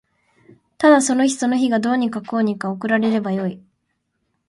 [0.79, 3.61] ただその日その日がどうにかこうにか送られればよい